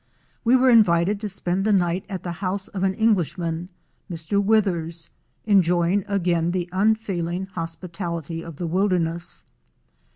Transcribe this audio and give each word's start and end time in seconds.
We 0.43 0.55
were 0.55 0.71
invited 0.71 1.21
to 1.21 1.29
spend 1.29 1.63
the 1.63 1.71
night 1.71 2.05
at 2.09 2.23
the 2.23 2.31
house 2.41 2.67
of 2.69 2.81
an 2.81 2.95
Englishman, 2.95 3.69
Mr. 4.09 4.43
Withers, 4.43 5.11
enjoying 5.45 6.03
again 6.07 6.49
the 6.49 6.67
unfailing 6.71 7.45
hospitality 7.45 8.41
of 8.41 8.55
the 8.55 8.65
wilderness. 8.65 9.43